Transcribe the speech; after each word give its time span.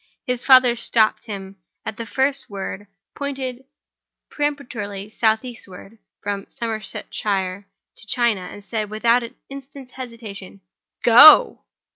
His 0.25 0.43
father 0.43 0.75
stopped 0.75 1.27
him 1.27 1.57
at 1.85 1.95
the 1.97 2.07
first 2.07 2.49
word, 2.49 2.87
pointed 3.15 3.65
peremptorily 4.31 5.11
southeastward 5.11 5.99
(from 6.23 6.47
Somersetshire 6.49 7.67
to 7.97 8.07
China); 8.07 8.41
and 8.51 8.65
said, 8.65 8.89
without 8.89 9.21
an 9.21 9.35
instant's 9.51 9.91
hesitation: 9.91 10.61
"Go!" 11.03 11.65